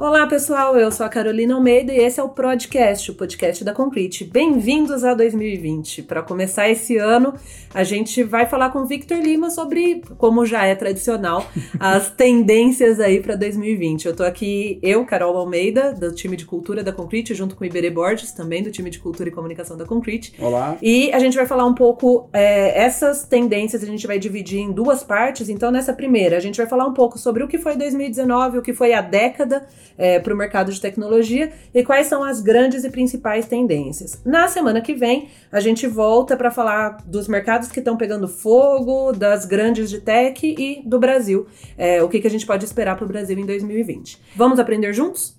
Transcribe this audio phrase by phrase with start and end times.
[0.00, 0.78] Olá, pessoal.
[0.78, 4.24] Eu sou a Carolina Almeida e esse é o Podcast, o podcast da Concrete.
[4.24, 6.04] Bem-vindos a 2020.
[6.04, 7.34] Para começar esse ano,
[7.74, 11.46] a gente vai falar com o Victor Lima sobre, como já é tradicional,
[11.78, 14.06] as tendências aí para 2020.
[14.06, 17.66] Eu tô aqui, eu, Carol Almeida, do time de cultura da Concrete, junto com o
[17.66, 20.32] Iberê Borges, também do time de cultura e comunicação da Concrete.
[20.38, 20.78] Olá.
[20.80, 24.72] E a gente vai falar um pouco é, essas tendências, a gente vai dividir em
[24.72, 25.50] duas partes.
[25.50, 28.62] Então, nessa primeira, a gente vai falar um pouco sobre o que foi 2019, o
[28.62, 29.66] que foi a década
[29.96, 34.20] é, para o mercado de tecnologia e quais são as grandes e principais tendências.
[34.24, 39.12] Na semana que vem, a gente volta para falar dos mercados que estão pegando fogo,
[39.12, 41.46] das grandes de tech e do Brasil.
[41.76, 44.18] É, o que, que a gente pode esperar para o Brasil em 2020.
[44.36, 45.38] Vamos aprender juntos?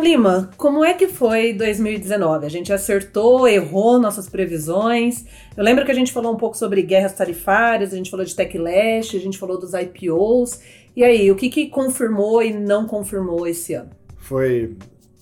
[0.00, 2.46] Então, Lima, como é que foi 2019?
[2.46, 5.26] A gente acertou, errou nossas previsões.
[5.54, 8.34] Eu lembro que a gente falou um pouco sobre guerras tarifárias, a gente falou de
[8.34, 10.60] Techlash, a gente falou dos IPOs.
[10.96, 13.90] E aí, o que, que confirmou e não confirmou esse ano?
[14.16, 14.74] Foi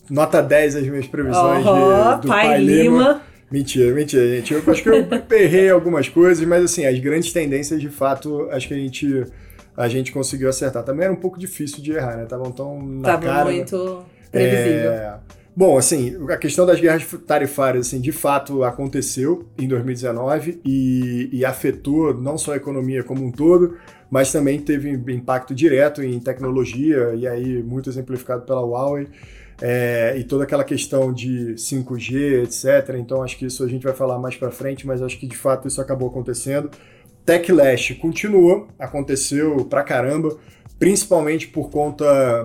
[0.08, 2.82] nota 10 as minhas previsões oh, de, do Pai, Pai Lima.
[2.82, 3.22] Lima.
[3.50, 4.54] Mentira, mentira, gente.
[4.54, 8.68] Eu acho que eu errei algumas coisas, mas assim, as grandes tendências, de fato, acho
[8.68, 9.24] que a gente,
[9.76, 10.84] a gente conseguiu acertar.
[10.84, 12.22] Também era um pouco difícil de errar, né?
[12.22, 13.50] Estavam tão na Tava cara.
[13.50, 14.90] muito previsível.
[14.90, 15.18] É...
[15.58, 21.44] Bom, assim, a questão das guerras tarifárias, assim, de fato aconteceu em 2019 e, e,
[21.44, 23.76] afetou não só a economia como um todo,
[24.08, 29.08] mas também teve impacto direto em tecnologia, e aí muito exemplificado pela Huawei,
[29.60, 32.94] é, e toda aquela questão de 5G, etc.
[32.96, 35.36] Então acho que isso a gente vai falar mais para frente, mas acho que de
[35.36, 36.70] fato isso acabou acontecendo.
[37.26, 40.38] Techlash continuou, aconteceu pra caramba,
[40.78, 42.44] principalmente por conta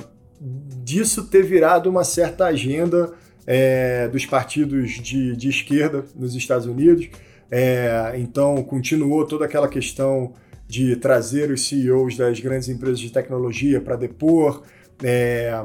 [0.84, 3.14] disso ter virado uma certa agenda
[3.48, 7.10] é, dos partidos de, de, esquerda nos Estados Unidos.
[7.50, 10.34] É, então, continuou toda aquela questão
[10.68, 14.64] de trazer os CEOs das grandes empresas de tecnologia para depor.
[15.04, 15.64] É,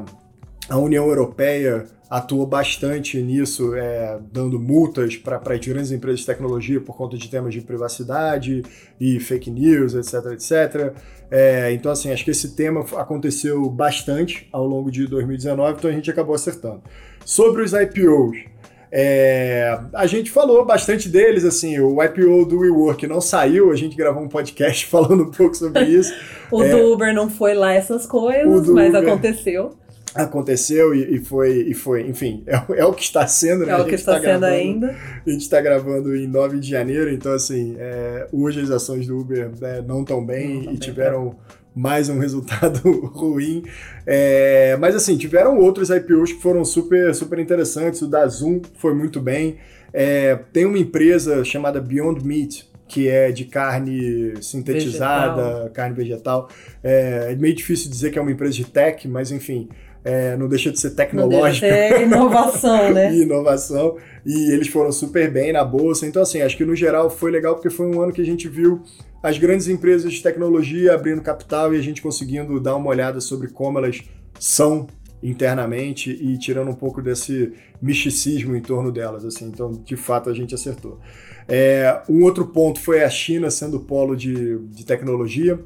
[0.69, 6.81] a União Europeia atuou bastante nisso, é, dando multas para as grandes empresas de tecnologia
[6.81, 8.63] por conta de temas de privacidade
[8.99, 10.93] e fake news, etc, etc.
[11.29, 15.93] É, então, assim, acho que esse tema aconteceu bastante ao longo de 2019, então a
[15.93, 16.81] gente acabou acertando.
[17.23, 18.37] Sobre os IPOs,
[18.91, 23.95] é, a gente falou bastante deles, assim, o IPO do WeWork não saiu, a gente
[23.95, 26.11] gravou um podcast falando um pouco sobre isso.
[26.49, 29.77] o é, do Uber não foi lá essas coisas, mas Uber, aconteceu
[30.15, 33.73] aconteceu e, e, foi, e foi, enfim, é, é, o que está sendo, né?
[33.73, 34.95] É o que está tá sendo gravando, ainda.
[35.25, 39.17] A gente está gravando em 9 de janeiro, então, assim, é, hoje as ações do
[39.17, 41.35] Uber né, não estão bem não e tiveram
[41.75, 43.63] mais um resultado ruim.
[44.05, 48.01] É, mas, assim, tiveram outros IPOs que foram super, super interessantes.
[48.01, 49.57] O da Zoom foi muito bem.
[49.93, 55.69] É, tem uma empresa chamada Beyond Meat, que é de carne sintetizada, vegetal.
[55.69, 56.49] carne vegetal.
[56.83, 59.69] É, é meio difícil dizer que é uma empresa de tech, mas enfim,
[60.03, 61.65] é, não deixa de ser tecnológico.
[61.65, 63.13] É inovação, né?
[63.13, 63.97] e inovação.
[64.25, 66.05] E eles foram super bem na bolsa.
[66.05, 68.47] Então, assim, acho que no geral foi legal porque foi um ano que a gente
[68.47, 68.81] viu
[69.21, 73.49] as grandes empresas de tecnologia abrindo capital e a gente conseguindo dar uma olhada sobre
[73.49, 74.01] como elas
[74.39, 74.87] são
[75.21, 77.51] internamente e tirando um pouco desse
[77.81, 79.25] misticismo em torno delas.
[79.25, 79.45] Assim.
[79.45, 80.99] Então, de fato, a gente acertou.
[81.47, 85.59] É, um outro ponto foi a China sendo polo de, de tecnologia,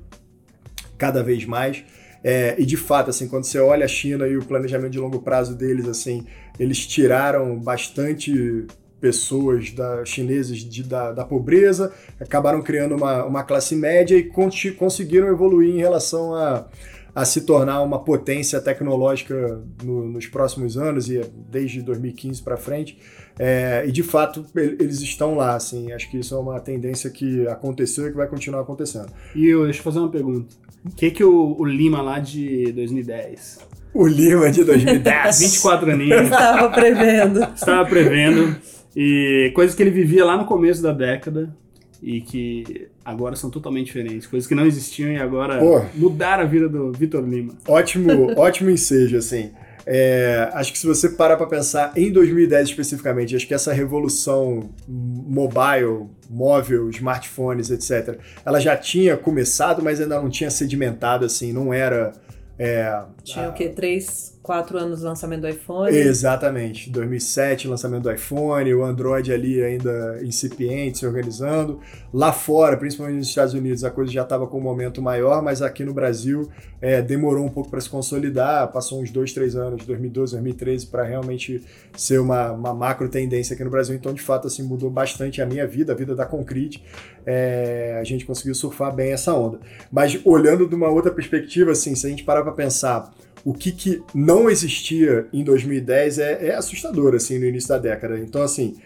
[0.98, 1.84] cada vez mais.
[2.24, 5.20] É, e de fato, assim, quando você olha a China e o planejamento de longo
[5.22, 6.26] prazo deles, assim,
[6.58, 8.66] eles tiraram bastante
[9.02, 11.92] pessoas da, chineses de, da, da, pobreza,
[12.22, 14.32] acabaram criando uma, uma classe média e
[14.72, 16.66] conseguiram evoluir em relação a,
[17.16, 22.98] a se tornar uma potência tecnológica no, nos próximos anos e desde 2015 para frente.
[23.38, 25.92] É, e de fato eles estão lá, assim.
[25.92, 29.12] Acho que isso é uma tendência que aconteceu e que vai continuar acontecendo.
[29.36, 30.56] E eu, deixa eu fazer uma pergunta.
[30.86, 33.60] O que que o, o Lima lá de 2010?
[33.94, 35.40] O Lima de 2010.
[35.40, 36.22] 24 aninhos.
[36.22, 37.44] Estava prevendo.
[37.54, 38.56] Estava prevendo.
[38.96, 41.56] E coisas que ele vivia lá no começo da década
[42.02, 44.28] e que agora são totalmente diferentes.
[44.28, 47.54] Coisas que não existiam e agora Pô, mudaram a vida do Vitor Lima.
[47.68, 49.52] Ótimo, ótimo ensejo, assim.
[49.86, 54.70] É, acho que se você parar para pensar em 2010 especificamente, acho que essa revolução
[54.88, 61.74] mobile, móvel, smartphones, etc., ela já tinha começado, mas ainda não tinha sedimentado, assim, não
[61.74, 62.14] era
[62.58, 63.50] É, Tinha a...
[63.50, 63.68] o quê?
[63.68, 65.96] Três, quatro anos do lançamento do iPhone?
[65.96, 66.90] Exatamente.
[66.90, 71.80] 2007, lançamento do iPhone, o Android ali ainda incipiente, se organizando.
[72.14, 75.62] Lá fora, principalmente nos Estados Unidos, a coisa já estava com um momento maior, mas
[75.62, 76.50] aqui no Brasil
[76.82, 78.70] é, demorou um pouco para se consolidar.
[78.74, 81.64] Passou uns dois, três anos, 2012, 2013, para realmente
[81.96, 83.96] ser uma, uma macro tendência aqui no Brasil.
[83.96, 86.84] Então, de fato, assim, mudou bastante a minha vida, a vida da Concrete.
[87.26, 89.60] É, a gente conseguiu surfar bem essa onda.
[89.90, 93.10] Mas olhando de uma outra perspectiva, assim, se a gente parar para pensar
[93.46, 98.18] o que, que não existia em 2010 é, é assustador, assim, no início da década.
[98.20, 98.78] Então, assim,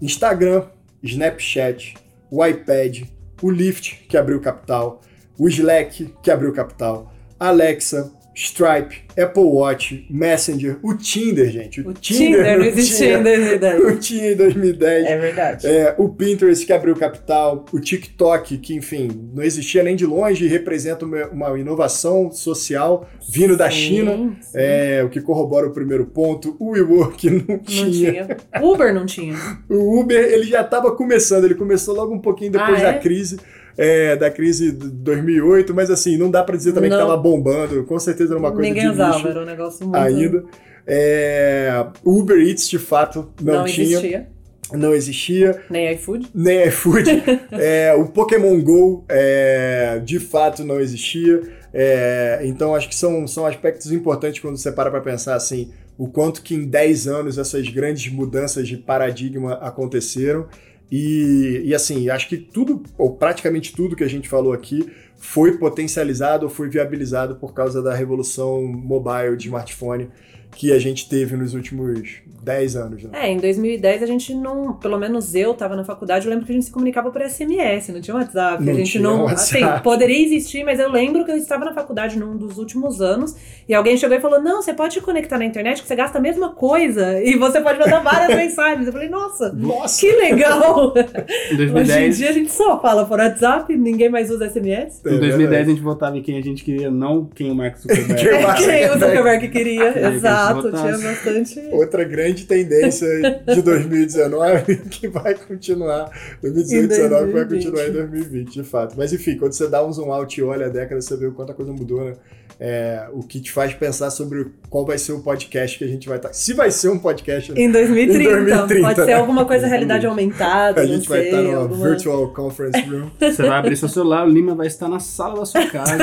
[0.00, 0.64] Instagram,
[1.02, 1.94] Snapchat,
[2.30, 3.02] o iPad,
[3.42, 5.02] o Lyft, que abriu capital,
[5.38, 11.80] o Slack, que abriu capital, Alexa, Stripe, Apple Watch, Messenger, o Tinder, gente.
[11.80, 13.80] O, o Tinder, Tinder, não existia em 2010.
[13.80, 15.06] O Tinder em 2010.
[15.06, 15.66] É verdade.
[15.66, 20.44] É, o Pinterest que abriu capital, o TikTok, que, enfim, não existia nem de longe
[20.44, 24.52] e representa uma, uma inovação social vindo sim, da China, sim.
[24.54, 26.54] É, o que corrobora o primeiro ponto.
[26.60, 28.12] O WeWork não, não tinha.
[28.12, 28.36] tinha.
[28.62, 29.34] Uber não tinha.
[29.66, 32.98] O Uber, ele já estava começando, ele começou logo um pouquinho depois ah, da é?
[32.98, 33.38] crise
[33.76, 36.96] é, da crise de 2008, mas assim, não dá para dizer também não.
[36.98, 39.86] que tava bombando, com certeza era uma coisa Ninguém de usava, nicho era um negócio
[39.86, 39.96] muito...
[39.98, 40.44] Ainda.
[40.86, 43.98] É, Uber Eats, de fato, não, não tinha.
[43.98, 44.28] Existia.
[44.72, 45.62] Não existia.
[45.70, 46.28] Nem iFood.
[46.34, 47.22] Nem iFood.
[47.52, 51.40] é, o Pokémon GO, é, de fato, não existia.
[51.72, 56.08] É, então, acho que são, são aspectos importantes quando você para para pensar assim, o
[56.08, 60.46] quanto que em 10 anos essas grandes mudanças de paradigma aconteceram
[60.90, 65.58] e, e assim, acho que tudo, ou praticamente tudo que a gente falou aqui, foi
[65.58, 70.08] potencializado ou foi viabilizado por causa da revolução mobile de smartphone
[70.54, 73.02] que a gente teve nos últimos 10 anos.
[73.02, 73.10] Né?
[73.12, 76.52] É, em 2010 a gente não, pelo menos eu estava na faculdade, eu lembro que
[76.52, 78.62] a gente se comunicava por SMS, não tinha WhatsApp.
[78.62, 79.64] Não a gente tinha não, WhatsApp.
[79.64, 83.34] assim, poderia existir, mas eu lembro que eu estava na faculdade num dos últimos anos
[83.68, 86.20] e alguém chegou e falou: "Não, você pode conectar na internet que você gasta a
[86.20, 88.86] mesma coisa e você pode mandar várias mensagens".
[88.86, 90.00] Eu falei: "Nossa, Nossa.
[90.00, 90.94] que legal".
[91.50, 95.00] Em 2010, Hoje em dia a gente só fala por WhatsApp, ninguém mais usa SMS.
[95.04, 98.16] Em 2010 a gente votava em quem a gente queria, não quem o Mark Zuckerberg.
[98.64, 101.60] quem o Zuckerberg queria, exato, tinha bastante.
[101.72, 103.08] Outra grande tendência
[103.46, 106.10] de 2019 que vai continuar.
[106.42, 108.94] 2019 vai continuar em 2020, de fato.
[108.96, 111.32] Mas enfim, quando você dá um zoom out e olha a década, você vê o
[111.32, 112.14] quanto a coisa mudou, né?
[112.58, 116.08] É, o que te faz pensar sobre qual vai ser o podcast que a gente
[116.08, 116.28] vai estar.
[116.28, 118.22] Tá, se vai ser um podcast em 2030.
[118.22, 120.80] Em 2030 pode ser alguma coisa realidade aumentada.
[120.80, 121.88] A gente vai sei, estar numa alguma...
[121.90, 123.10] virtual conference room.
[123.20, 125.98] Você vai abrir seu celular, o Lima vai estar na sala da sua casa.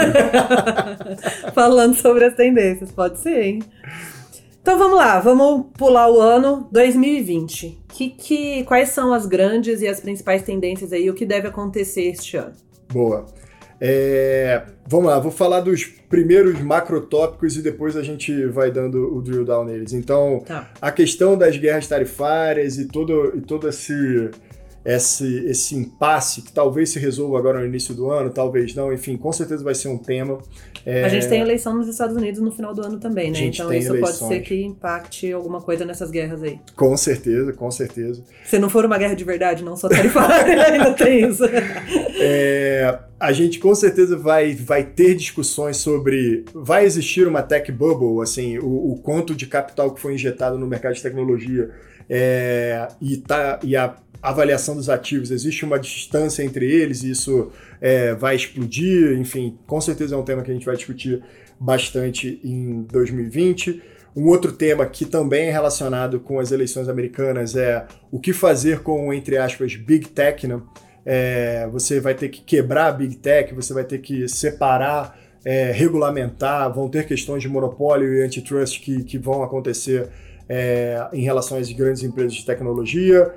[1.56, 3.64] Falando sobre as tendências, pode ser, hein?
[4.64, 7.84] Então vamos lá, vamos pular o ano 2020.
[7.90, 12.04] Que, que, quais são as grandes e as principais tendências aí, o que deve acontecer
[12.04, 12.54] este ano?
[12.90, 13.26] Boa.
[13.82, 19.22] É, vamos lá, vou falar dos primeiros macrotópicos e depois a gente vai dando o
[19.22, 19.92] drill down neles.
[19.92, 20.72] Então, tá.
[20.82, 24.32] a questão das guerras tarifárias e todo, e todo esse,
[24.86, 29.16] esse, esse impasse que talvez se resolva agora no início do ano, talvez não, enfim,
[29.16, 30.40] com certeza vai ser um tema.
[30.86, 31.06] É...
[31.06, 33.46] A gente tem eleição nos Estados Unidos no final do ano também, né?
[33.46, 34.20] Então isso eleições.
[34.20, 36.60] pode ser que impacte alguma coisa nessas guerras aí.
[36.76, 38.24] Com certeza, com certeza.
[38.44, 41.44] Se não for uma guerra de verdade, não só tarifária, ainda tem isso.
[42.20, 48.22] É, a gente com certeza vai, vai ter discussões sobre vai existir uma tech bubble,
[48.22, 51.72] assim, o, o quanto de capital que foi injetado no mercado de tecnologia
[52.10, 57.52] é, e, tá, e a avaliação dos ativos, existe uma distância entre eles e isso
[57.82, 61.22] é, vai explodir, enfim, com certeza é um tema que a gente vai discutir
[61.60, 63.82] bastante em 2020.
[64.16, 68.80] Um outro tema que também é relacionado com as eleições americanas é o que fazer
[68.80, 70.62] com, entre aspas, Big Tech, né?
[71.06, 75.72] É, você vai ter que quebrar a Big Tech, você vai ter que separar, é,
[75.72, 80.08] regulamentar, vão ter questões de monopólio e antitrust que, que vão acontecer
[80.48, 83.34] é, em relação às grandes empresas de tecnologia.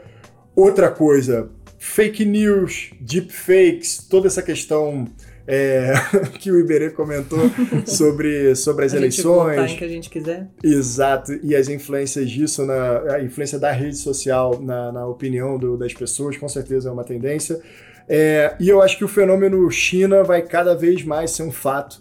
[0.56, 5.06] Outra coisa, fake news, deepfakes, toda essa questão
[5.46, 5.92] é,
[6.40, 7.38] que o Iberê comentou
[7.84, 9.60] sobre, sobre as a eleições.
[9.60, 10.48] Gente em que a gente quiser.
[10.64, 15.76] Exato, e as influências disso, na, a influência da rede social na, na opinião do,
[15.76, 17.60] das pessoas, com certeza é uma tendência.
[18.08, 22.00] É, e eu acho que o fenômeno China vai cada vez mais ser um fato,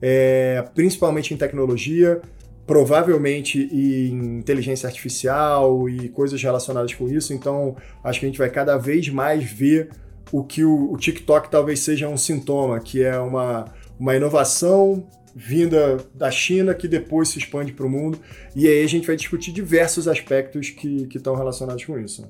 [0.00, 2.20] é, principalmente em tecnologia
[2.66, 7.32] provavelmente em inteligência artificial e coisas relacionadas com isso.
[7.32, 9.90] Então, acho que a gente vai cada vez mais ver
[10.32, 13.66] o que o, o TikTok talvez seja um sintoma, que é uma,
[13.98, 18.18] uma inovação vinda da China que depois se expande para o mundo.
[18.54, 22.26] E aí a gente vai discutir diversos aspectos que, que estão relacionados com isso.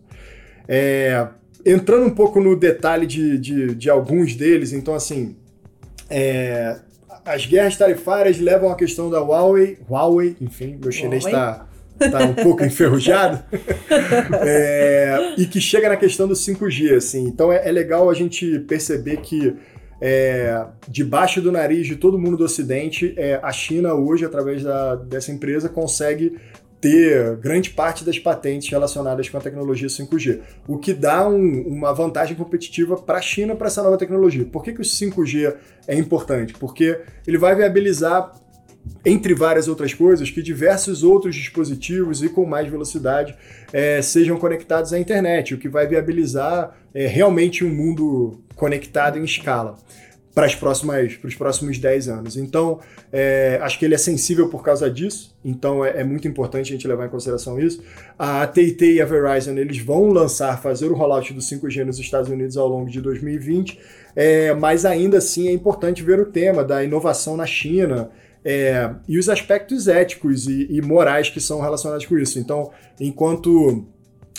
[0.69, 1.27] É,
[1.65, 5.37] entrando um pouco no detalhe de, de, de alguns deles, então assim,
[6.11, 6.81] é,
[7.27, 11.67] as guerras tarifárias levam à questão da Huawei, Huawei, enfim, meu chinês está
[11.99, 13.43] tá um pouco enferrujado,
[14.43, 17.25] é, e que chega na questão do 5G, assim.
[17.25, 19.55] Então é, é legal a gente perceber que
[20.01, 24.95] é, debaixo do nariz de todo mundo do Ocidente, é, a China hoje, através da,
[24.95, 26.37] dessa empresa, consegue
[26.81, 31.93] ter grande parte das patentes relacionadas com a tecnologia 5G, o que dá um, uma
[31.93, 34.45] vantagem competitiva para a China para essa nova tecnologia.
[34.45, 35.55] Por que, que o 5G
[35.89, 36.55] é importante?
[36.55, 38.33] Porque ele vai viabilizar
[39.05, 43.37] entre várias outras coisas, que diversos outros dispositivos e com mais velocidade
[43.73, 49.25] é, sejam conectados à internet, o que vai viabilizar é, realmente um mundo conectado em
[49.25, 49.77] escala
[50.37, 52.37] para, as próximas, para os próximos 10 anos.
[52.37, 52.79] Então,
[53.11, 56.77] é, acho que ele é sensível por causa disso, então é, é, muito importante a
[56.77, 57.83] gente levar em consideração isso.
[58.19, 62.29] A AT&T e a Verizon eles vão lançar, fazer o rollout do 5G nos Estados
[62.29, 63.81] Unidos ao longo de 2020,
[64.15, 68.11] é, mas ainda assim é importante ver o tema da inovação na China,
[68.45, 72.39] é, e os aspectos éticos e, e, morais que são relacionados com isso.
[72.39, 73.87] Então, enquanto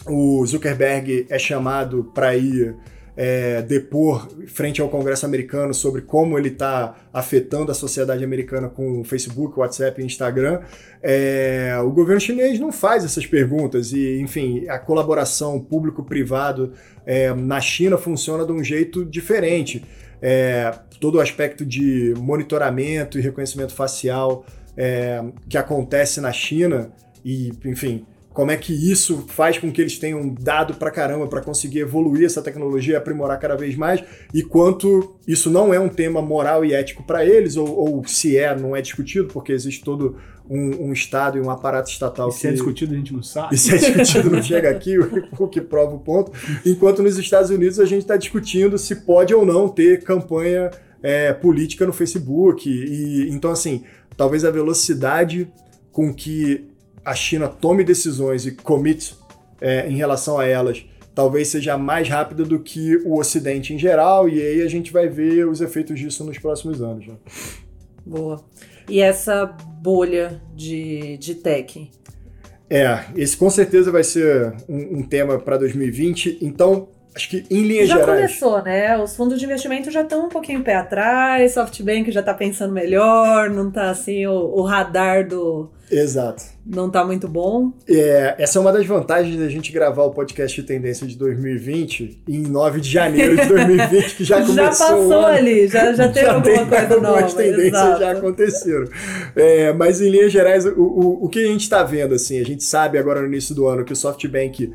[0.05, 2.75] o Zuckerberg é chamado para ir
[3.17, 9.03] é, depor frente ao Congresso americano sobre como ele está afetando a sociedade americana com
[9.03, 10.61] Facebook, WhatsApp e Instagram,
[11.01, 16.73] é, o governo chinês não faz essas perguntas e, enfim, a colaboração público-privado
[17.07, 19.83] é, na China funciona de um jeito diferente.
[20.21, 24.45] É, todo o aspecto de monitoramento e reconhecimento facial
[24.75, 26.91] é, que acontece na China
[27.25, 28.05] e, enfim,
[28.37, 32.23] como é que isso faz com que eles tenham dado pra caramba para conseguir evoluir
[32.23, 36.63] essa tecnologia e aprimorar cada vez mais, e quanto isso não é um tema moral
[36.63, 40.17] e ético para eles, ou, ou, se é, não é discutido, porque existe todo
[40.47, 42.29] um, um Estado e um aparato estatal.
[42.29, 42.47] E se é que...
[42.49, 43.55] é discutido, a gente não sabe.
[43.55, 46.31] E se é discutido, não chega aqui, o que prova o ponto.
[46.63, 50.69] Enquanto nos Estados Unidos a gente está discutindo se pode ou não ter campanha
[51.01, 52.69] é, política no Facebook.
[52.69, 53.83] E, então, assim,
[54.15, 55.51] talvez a velocidade
[55.91, 56.76] com que
[57.07, 59.15] a China tome decisões e commit
[59.61, 60.85] é, em relação a elas
[61.15, 65.07] talvez seja mais rápida do que o Ocidente em geral, e aí a gente vai
[65.07, 67.07] ver os efeitos disso nos próximos anos.
[67.07, 67.15] Né?
[68.05, 68.45] Boa.
[68.87, 71.89] E essa bolha de, de tech?
[72.69, 76.37] É, esse com certeza vai ser um, um tema para 2020.
[76.39, 78.19] Então, acho que em linhas já gerais.
[78.19, 78.97] Já começou, né?
[78.97, 83.49] Os fundos de investimento já estão um pouquinho pé atrás, SoftBank já está pensando melhor,
[83.49, 86.43] não está assim o, o radar do, Exato.
[86.65, 87.71] Não tá muito bom.
[87.87, 92.23] É, essa é uma das vantagens da gente gravar o podcast de tendência de 2020
[92.27, 94.55] em 9 de janeiro de 2020, que já começou.
[94.55, 97.07] Já passou ali, já, já teve já alguma coisa nova.
[97.07, 97.99] Algumas tendências exato.
[98.01, 98.89] já aconteceram.
[99.35, 102.45] É, mas em linhas gerais, o, o, o que a gente está vendo, assim, a
[102.45, 104.73] gente sabe agora no início do ano que o SoftBank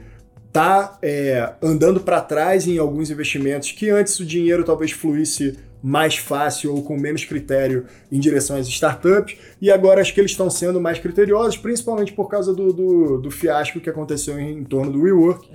[0.53, 6.17] tá é, andando para trás em alguns investimentos que antes o dinheiro talvez fluísse mais
[6.17, 10.49] fácil ou com menos critério em direção às startups, e agora acho que eles estão
[10.49, 14.93] sendo mais criteriosos, principalmente por causa do, do, do fiasco que aconteceu em, em torno
[14.93, 15.49] do WeWork.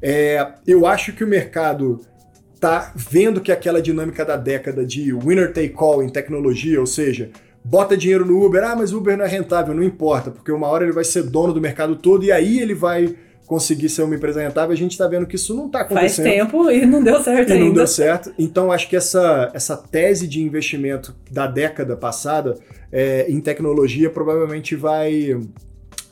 [0.00, 2.00] É, eu acho que o mercado
[2.58, 7.30] tá vendo que aquela dinâmica da década de winner take all em tecnologia, ou seja,
[7.62, 10.68] bota dinheiro no Uber, ah, mas o Uber não é rentável, não importa, porque uma
[10.68, 13.14] hora ele vai ser dono do mercado todo e aí ele vai
[13.46, 16.24] conseguir ser uma empresa rentável, a gente está vendo que isso não está acontecendo.
[16.26, 17.64] Faz tempo e não deu certo e ainda.
[17.64, 18.34] não deu certo.
[18.38, 22.58] Então, acho que essa, essa tese de investimento da década passada
[22.92, 25.40] é, em tecnologia provavelmente vai,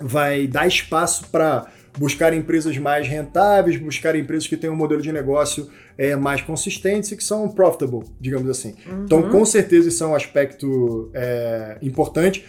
[0.00, 1.66] vai dar espaço para
[1.98, 7.10] buscar empresas mais rentáveis, buscar empresas que tenham um modelo de negócio é, mais consistentes
[7.12, 8.74] e que são profitable, digamos assim.
[8.86, 9.04] Uhum.
[9.04, 12.44] Então, com certeza, isso é um aspecto é, importante.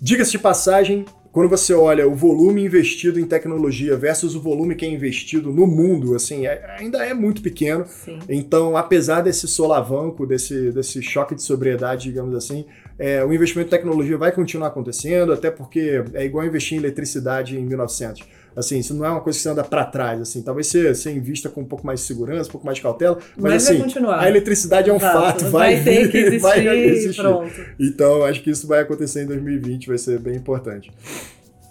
[0.00, 4.84] Diga-se de passagem, quando você olha o volume investido em tecnologia versus o volume que
[4.84, 7.86] é investido no mundo, assim, é, ainda é muito pequeno.
[7.86, 8.18] Sim.
[8.28, 12.66] Então, apesar desse solavanco, desse, desse choque de sobriedade, digamos assim,
[12.98, 17.58] é, o investimento em tecnologia vai continuar acontecendo, até porque é igual investir em eletricidade
[17.58, 18.22] em 1900.
[18.54, 20.42] Assim, isso não é uma coisa que você anda para trás, assim.
[20.42, 23.18] Talvez você, você invista com um pouco mais de segurança, um pouco mais de cautela,
[23.36, 25.18] mas, mas assim, a eletricidade é um Exato.
[25.18, 27.22] fato, vai, vai ter vir, que existir, vai existir.
[27.22, 27.66] Pronto.
[27.78, 30.92] Então, acho que isso vai acontecer em 2020, vai ser bem importante.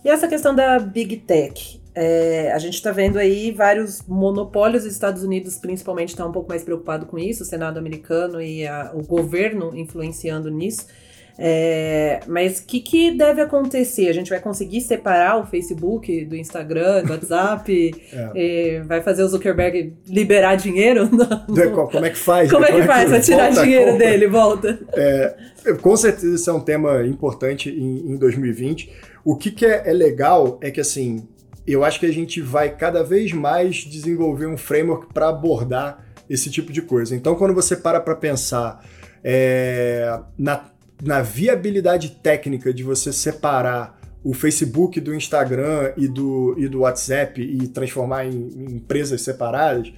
[0.03, 1.79] E essa questão da Big Tech?
[1.93, 6.47] É, a gente está vendo aí vários monopólios, os Estados Unidos principalmente está um pouco
[6.47, 10.87] mais preocupado com isso, o Senado americano e a, o governo influenciando nisso.
[11.43, 14.07] É, mas o que, que, deve acontecer?
[14.07, 17.95] A gente vai conseguir separar o Facebook do Instagram, do WhatsApp?
[18.35, 18.81] é.
[18.85, 21.09] vai fazer o Zuckerberg liberar dinheiro?
[21.91, 22.51] Como é que faz?
[22.51, 24.27] Como, é que faz para tirar dinheiro dele?
[24.27, 24.79] Volta.
[24.93, 25.35] É,
[25.81, 28.91] com certeza isso é um tema importante em, em 2020.
[29.25, 31.27] O que, que é, é legal é que assim,
[31.65, 36.51] eu acho que a gente vai cada vez mais desenvolver um framework para abordar esse
[36.51, 37.15] tipo de coisa.
[37.15, 38.85] Então, quando você para para pensar
[39.23, 40.70] é, na
[41.01, 47.41] na viabilidade técnica de você separar o Facebook do Instagram e do, e do WhatsApp
[47.41, 49.91] e transformar em, em empresas separadas,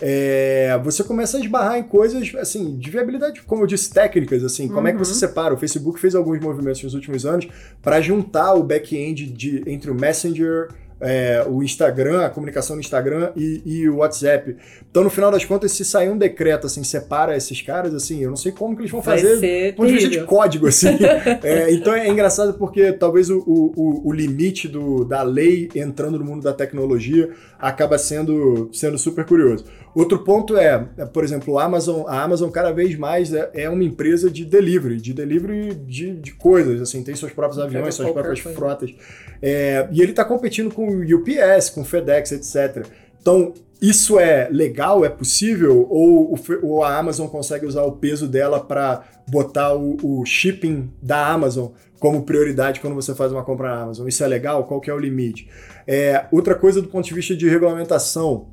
[0.00, 4.66] é, você começa a esbarrar em coisas assim de viabilidade, como eu disse, técnicas assim.
[4.66, 4.86] Como uhum.
[4.88, 5.18] é que você uhum.
[5.18, 5.54] separa?
[5.54, 7.48] O Facebook fez alguns movimentos nos últimos anos
[7.82, 10.68] para juntar o back-end entre o Messenger
[11.00, 14.56] é, o Instagram, a comunicação no Instagram e, e, o WhatsApp.
[14.90, 18.30] Então, no final das contas, se sair um decreto, assim, separa esses caras, assim, eu
[18.30, 20.88] não sei como que eles vão Vai fazer do ponto de vista de código, assim.
[21.42, 26.24] é, então, é engraçado porque talvez o, o, o, limite do, da lei entrando no
[26.24, 29.64] mundo da tecnologia acaba sendo, sendo super curioso.
[29.94, 30.78] Outro ponto é,
[31.12, 35.00] por exemplo, a Amazon, a Amazon cada vez mais é, é uma empresa de delivery,
[35.00, 38.58] de delivery de, de coisas, assim, tem seus próprios aviões, suas próprias coisa.
[38.58, 38.94] frotas.
[39.40, 42.86] É, e ele está competindo com o UPS, com FedEx, etc.
[43.20, 45.86] Então, isso é legal, é possível?
[45.90, 51.26] Ou, ou a Amazon consegue usar o peso dela para botar o, o, shipping da
[51.28, 54.08] Amazon como prioridade quando você faz uma compra na Amazon?
[54.08, 54.64] Isso é legal?
[54.64, 55.48] Qual que é o limite?
[55.86, 58.48] É, outra coisa do ponto de vista de regulamentação,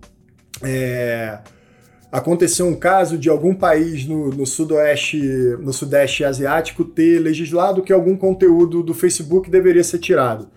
[0.64, 1.40] é,
[2.12, 5.18] aconteceu um caso de algum país no, no, sudoeste,
[5.62, 10.50] no sudeste asiático ter legislado que algum conteúdo do Facebook deveria ser tirado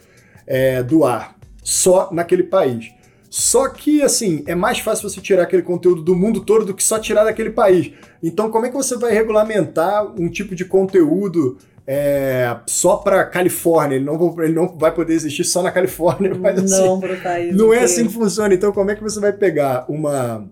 [0.47, 2.93] é, do ar, só naquele país.
[3.29, 6.85] Só que, assim, é mais fácil você tirar aquele conteúdo do mundo todo do que
[6.85, 7.91] só tirar daquele país.
[8.23, 13.97] Então, como é que você vai regulamentar um tipo de conteúdo é, só para Califórnia,
[13.97, 17.75] ele não, ele não vai poder existir só na Califórnia, mas assim, não, país não
[17.75, 18.55] é assim que funciona.
[18.55, 20.49] Então, como é que você vai pegar uma,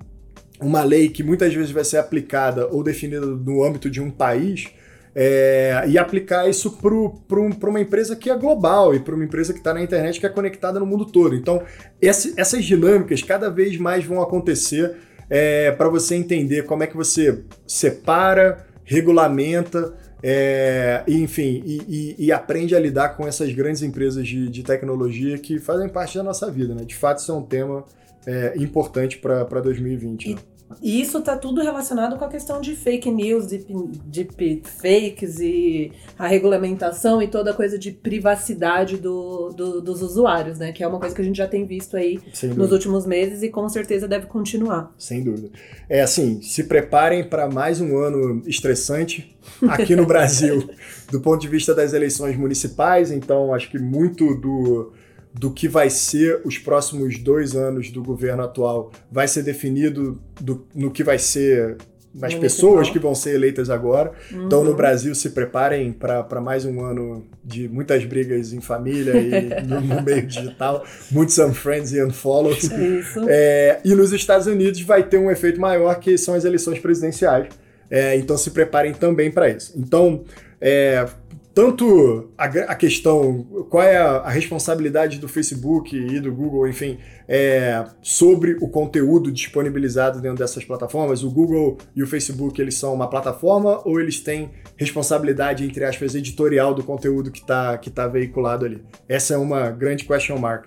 [0.61, 4.67] uma lei que muitas vezes vai ser aplicada ou definida no âmbito de um país
[5.15, 9.59] é, e aplicar isso para uma empresa que é global e para uma empresa que
[9.59, 11.35] está na internet que é conectada no mundo todo?
[11.35, 11.63] Então,
[12.01, 14.97] esse, essas dinâmicas cada vez mais vão acontecer
[15.29, 22.33] é, para você entender como é que você separa, regulamenta é, enfim, e, e, e,
[22.33, 26.49] aprende a lidar com essas grandes empresas de, de, tecnologia que fazem parte da nossa
[26.49, 26.85] vida, né?
[26.85, 27.85] De fato, isso é um tema
[28.25, 30.25] é, importante para 2020.
[30.25, 30.41] E, né?
[30.81, 33.65] E isso está tudo relacionado com a questão de fake news, de,
[34.07, 34.29] de
[34.65, 40.73] fakes e a regulamentação e toda a coisa de privacidade do, do, dos usuários, né?
[40.73, 42.21] Que é uma coisa que a gente já tem visto aí
[42.57, 44.93] nos últimos meses e com certeza deve continuar.
[44.99, 45.51] Sem dúvida.
[45.89, 49.37] É assim, se preparem para mais um ano estressante
[49.69, 50.69] aqui no Brasil,
[51.11, 53.11] do ponto de vista das eleições municipais.
[53.11, 54.93] Então, acho que muito do
[55.35, 60.67] do que vai ser os próximos dois anos do governo atual vai ser definido do,
[60.75, 61.79] no que vai ser
[62.15, 64.13] nas pessoas que vão ser eleitas agora.
[64.31, 64.45] Uhum.
[64.45, 69.63] Então, no Brasil, se preparem para mais um ano de muitas brigas em família e
[69.65, 72.65] no, no, meio digital, muitos unfriends e unfollows.
[72.65, 73.25] Isso.
[73.29, 77.49] É, e nos Estados Unidos vai ter um efeito maior, que são as eleições presidenciais.
[77.91, 79.73] É, então, se preparem também para isso.
[79.77, 80.25] Então,
[80.61, 81.07] é,
[81.55, 86.99] tanto a, a, questão, qual é a, a, responsabilidade do Facebook e do Google, enfim,
[87.35, 91.25] é, sobre o conteúdo disponibilizado dentro dessas plataformas.
[91.25, 96.15] O Google e o Facebook, eles são uma plataforma ou eles têm responsabilidade, entre aspas,
[96.15, 98.83] editorial do conteúdo que está que tá veiculado ali?
[99.09, 100.67] Essa é uma grande question mark.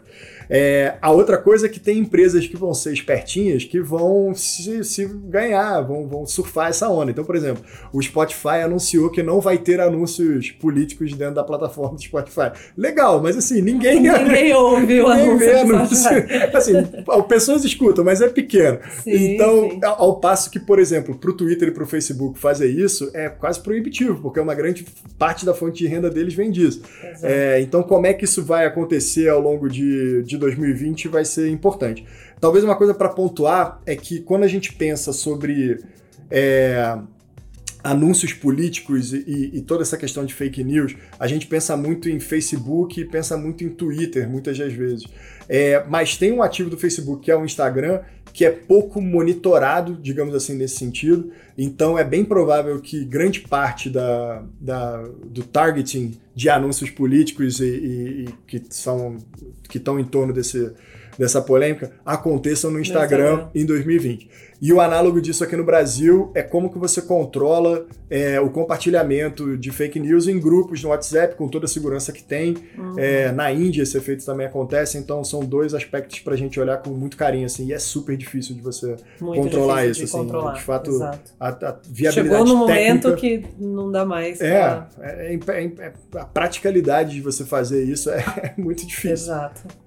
[0.50, 4.84] É, a outra coisa é que tem empresas que vão ser espertinhas que vão se,
[4.84, 7.12] se, ganhar, vão, vão surfar essa onda.
[7.12, 11.96] Então, por exemplo, o Spotify anunciou que não vai ter anúncios políticos dentro da plataforma
[11.96, 12.52] do Spotify.
[12.78, 14.02] Legal, mas assim, ninguém.
[14.02, 15.60] Ninguém ouve o anúncio.
[15.60, 16.10] anúncio.
[16.58, 16.74] Assim,
[17.28, 18.80] pessoas escutam, mas é pequeno.
[19.04, 19.80] Sim, então, sim.
[19.84, 23.30] Ao, passo que, por exemplo, para o Twitter e para o Facebook fazer isso é
[23.30, 24.86] quase proibitivo, porque uma grande
[25.18, 26.82] parte da fonte de renda deles vem disso.
[27.24, 31.26] É, então, como é que isso vai acontecer ao longo de, de de 2020 vai
[31.26, 32.06] ser importante.
[32.40, 35.80] Talvez uma coisa para pontuar é que quando a gente pensa sobre
[36.30, 36.98] é,
[37.86, 42.20] anúncios políticos e, e, toda essa questão de fake news, a gente pensa muito em
[42.20, 45.06] Facebook e pensa muito em Twitter, muitas das vezes.
[45.48, 48.02] É, mas tem um ativo do Facebook, que é o Instagram,
[48.34, 51.32] que é pouco monitorado, digamos assim, nesse sentido.
[51.56, 57.66] Então é bem provável que grande parte da, da do targeting de anúncios políticos e,
[57.66, 59.18] e, e que são
[59.70, 60.72] que estão em torno desse,
[61.18, 64.30] dessa polêmica aconteçam no Instagram em 2020.
[64.62, 69.58] E o análogo disso aqui no Brasil é como que você controla é, o compartilhamento
[69.58, 72.56] de fake news em grupos no WhatsApp, com toda a segurança que tem.
[72.78, 72.98] Uhum.
[72.98, 76.78] É, na Índia esse efeito também acontece, então são dois aspectos para a gente olhar
[76.78, 80.18] com muito carinho, assim, e é super difícil de você muito controlar isso, de assim,
[80.18, 80.54] controlar.
[80.54, 81.04] de fato,
[81.40, 84.40] a, a, viabilidade Chegou no técnica, momento que não dá mais.
[84.40, 84.90] É, pra...
[85.02, 88.24] é, é, é, a praticalidade de você fazer isso é,
[88.58, 89.12] muito difícil.
[89.12, 89.85] Exato.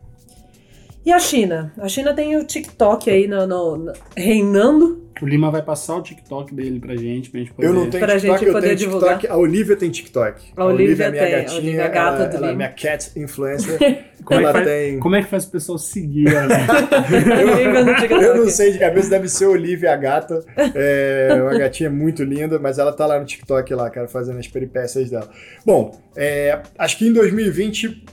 [1.05, 1.73] E a China?
[1.79, 5.08] A China tem o TikTok aí no, no, no reinando.
[5.23, 7.69] O Lima vai passar o TikTok dele pra gente, pra gente poder...
[7.69, 9.19] Eu não tenho pra TikTok, gente poder divulgar.
[9.19, 9.33] TikTok.
[9.33, 10.53] A Olivia tem TikTok.
[10.57, 11.33] A, a Olivia, é minha tem.
[11.33, 13.79] gatinha, a Olivia é gata ela, do ela é minha cat influencer.
[14.25, 14.99] Como, é tem...
[14.99, 16.53] como é que faz o pessoal seguir ela?
[18.11, 20.45] eu, eu não sei de cabeça, deve ser Olivia a gata.
[20.75, 24.49] É uma gatinha muito linda, mas ela tá lá no TikTok lá, cara, fazendo as
[24.49, 25.31] peripécias dela.
[25.65, 28.05] Bom, é, acho que em 2020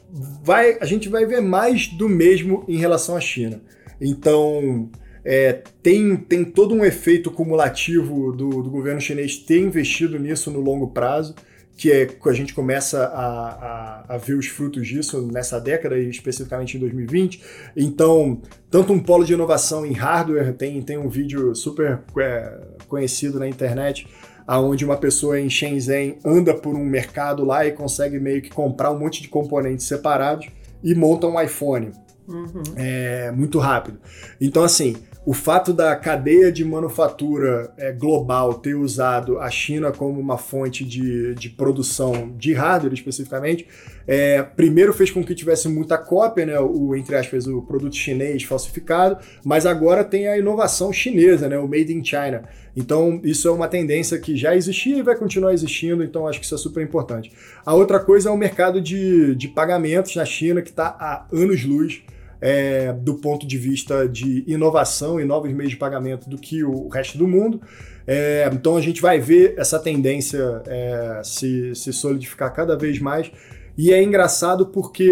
[0.44, 3.60] vai, a gente vai ver mais do mesmo em relação à China.
[4.00, 4.89] Então,
[5.25, 10.59] é, tem, tem todo um efeito cumulativo do, do, governo chinês ter investido nisso no
[10.59, 11.33] longo prazo,
[11.75, 15.97] que é que a gente começa a, a, a, ver os frutos disso nessa década
[15.97, 17.41] e especificamente em 2020.
[17.75, 23.39] Então, tanto um polo de inovação em hardware, tem, tem um vídeo super é, conhecido
[23.39, 24.07] na internet,
[24.45, 28.91] aonde uma pessoa em Shenzhen anda por um mercado lá e consegue meio que comprar
[28.91, 30.47] um monte de componentes separados
[30.83, 31.91] e monta um iPhone.
[32.27, 32.63] Uhum.
[32.75, 33.99] É, muito rápido.
[34.39, 40.19] Então, assim, o fato da cadeia de manufatura é, global ter usado a China como
[40.19, 43.67] uma fonte de, de produção de hardware especificamente,
[44.07, 48.43] é, primeiro fez com que tivesse muita cópia, né, o, entre aspas, o produto chinês
[48.43, 52.43] falsificado, mas agora tem a inovação chinesa, né, o Made in China.
[52.75, 56.45] Então, isso é uma tendência que já existia e vai continuar existindo, então acho que
[56.45, 57.31] isso é super importante.
[57.65, 62.03] A outra coisa é o mercado de, de pagamentos na China, que está há anos-luz
[62.45, 66.88] é, do ponto de vista de inovação e novos meios de pagamento do que o
[66.89, 67.60] resto do mundo.
[68.05, 73.31] É, então a gente vai ver essa tendência é, se, se solidificar cada vez mais.
[73.75, 75.12] E é engraçado porque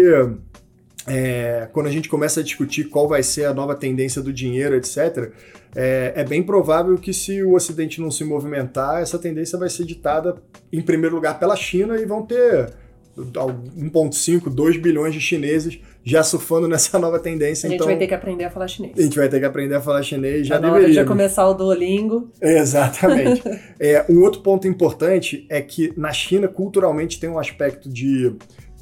[1.08, 4.76] é, quando a gente começa a discutir qual vai ser a nova tendência do dinheiro,
[4.76, 5.32] etc.,
[5.74, 9.84] é, é, bem provável que se o Ocidente não se movimentar, essa tendência vai ser
[9.84, 10.36] ditada,
[10.72, 12.72] em primeiro lugar, pela China e vão ter
[13.16, 17.66] 1,5, 2 bilhões de chineses já surfando nessa nova tendência.
[17.66, 18.92] A gente então, vai ter que aprender a falar chinês.
[18.98, 20.94] A gente vai ter que aprender a falar chinês, já tá deveria.
[20.94, 22.30] já começar o Duolingo.
[22.40, 23.42] Exatamente.
[23.80, 28.34] é, um outro ponto importante é que na China, culturalmente, tem um aspecto de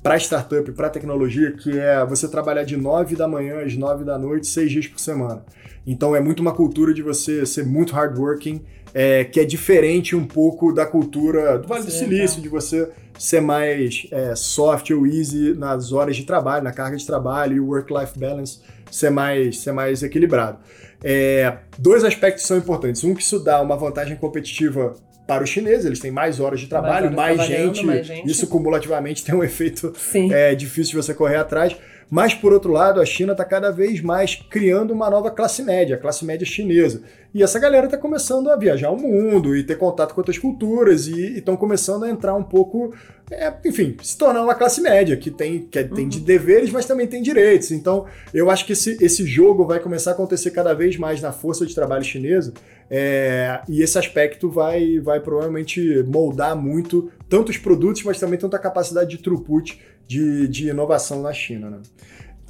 [0.02, 4.18] para startup, para tecnologia, que é você trabalhar de 9 da manhã às 9 da
[4.18, 5.44] noite, seis dias por semana.
[5.86, 8.62] Então é muito uma cultura de você ser muito hardworking,
[8.92, 13.40] é, que é diferente um pouco da cultura do Vale do Silício, de você ser
[13.40, 17.66] mais é, soft ou easy nas horas de trabalho, na carga de trabalho e o
[17.66, 18.60] work-life balance
[18.90, 20.58] ser mais, ser mais equilibrado.
[21.02, 23.02] É, dois aspectos são importantes.
[23.02, 24.94] Um, que isso dá uma vantagem competitiva
[25.26, 28.46] para os chineses, eles têm mais horas de trabalho, mais, mais, gente, mais gente, isso
[28.46, 29.92] cumulativamente tem um efeito
[30.30, 31.76] é, difícil de você correr atrás.
[32.12, 35.96] Mas, por outro lado, a China está cada vez mais criando uma nova classe média,
[35.96, 37.00] a classe média chinesa.
[37.32, 41.06] E essa galera está começando a viajar o mundo e ter contato com outras culturas
[41.06, 42.92] e estão começando a entrar um pouco,
[43.30, 46.24] é, enfim, se tornar uma classe média que tem, que é, tem de uhum.
[46.24, 47.70] deveres, mas também tem direitos.
[47.70, 51.32] Então, eu acho que esse, esse jogo vai começar a acontecer cada vez mais na
[51.32, 52.52] força de trabalho chinesa
[52.90, 58.54] é, e esse aspecto vai, vai provavelmente moldar muito tanto os produtos, mas também tanto
[58.54, 59.80] a capacidade de throughput
[60.12, 61.70] de, de inovação na China.
[61.70, 61.78] Né?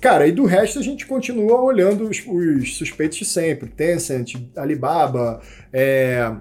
[0.01, 3.69] Cara, e do resto a gente continua olhando os, os suspeitos de sempre.
[3.69, 5.41] Tencent, Alibaba,
[5.73, 6.33] é,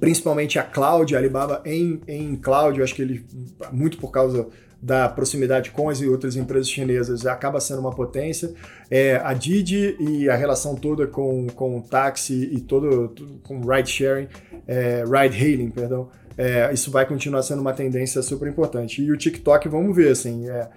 [0.00, 3.26] principalmente a cloud, Alibaba em, em cloud, eu acho que ele,
[3.70, 4.48] muito por causa
[4.80, 8.54] da proximidade com as outras empresas chinesas, acaba sendo uma potência.
[8.90, 13.90] É, a Didi e a relação toda com, com o táxi e todo, com ride
[13.90, 14.28] sharing,
[14.66, 19.02] é, ride hailing, perdão, é, isso vai continuar sendo uma tendência super importante.
[19.02, 20.70] E o TikTok, vamos ver, assim, é,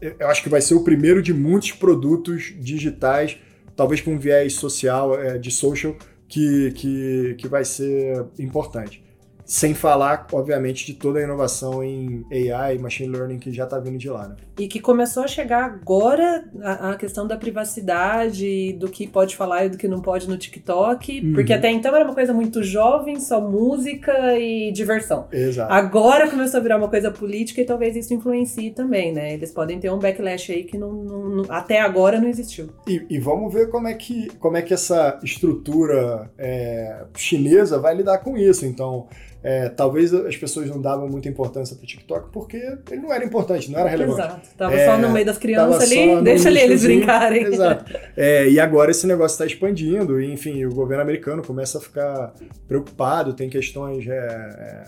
[0.00, 3.36] eu acho que vai ser o primeiro de muitos produtos digitais,
[3.74, 5.96] talvez com um viés social, é, de social,
[6.28, 9.02] que, que, que vai ser importante.
[9.48, 13.78] Sem falar, obviamente, de toda a inovação em AI e machine learning que já está
[13.78, 14.28] vindo de lá.
[14.28, 14.36] Né?
[14.58, 19.64] E que começou a chegar agora a, a, questão da privacidade, do que pode falar
[19.64, 21.32] e do que não pode no TikTok, uhum.
[21.32, 25.28] porque até então era uma coisa muito jovem, só música e diversão.
[25.32, 25.72] Exato.
[25.72, 29.32] Agora começou a virar uma coisa política e talvez isso influencie também, né?
[29.32, 32.68] Eles podem ter um backlash aí que não, não, não até agora não existiu.
[32.86, 37.94] E, e, vamos ver como é que, como é que essa estrutura é, chinesa vai
[37.94, 38.66] lidar com isso.
[38.66, 39.06] Então,
[39.42, 42.56] é, talvez as pessoas não davam muita importância para o TikTok porque
[42.90, 44.20] ele não era importante, não era relevante.
[44.20, 44.48] Exato.
[44.56, 47.44] Tava é, só no meio das crianças ali, deixa ali eles brincarem.
[47.44, 47.84] Exato.
[48.16, 52.34] É, e agora esse negócio está expandindo, e enfim, o governo americano começa a ficar
[52.66, 54.84] preocupado, tem questões é, é,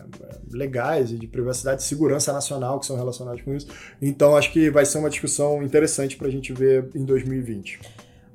[0.53, 3.69] legais e de privacidade e segurança nacional que são relacionadas com isso.
[4.03, 7.79] Então acho que vai ser uma discussão interessante para a gente ver em 2020.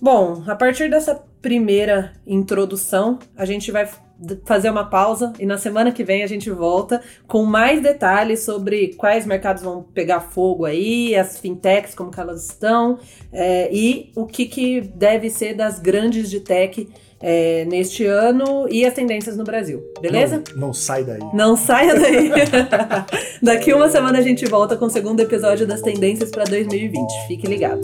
[0.01, 3.87] Bom, a partir dessa primeira introdução, a gente vai
[4.45, 8.93] fazer uma pausa e na semana que vem a gente volta com mais detalhes sobre
[8.95, 12.97] quais mercados vão pegar fogo aí, as fintechs, como que elas estão
[13.31, 16.87] é, e o que, que deve ser das grandes de tech
[17.21, 20.43] é, neste ano e as tendências no Brasil, beleza?
[20.51, 21.19] Não, não sai daí.
[21.33, 22.31] Não saia daí.
[23.41, 27.27] Daqui uma semana a gente volta com o segundo episódio das tendências para 2020.
[27.27, 27.81] Fique ligado.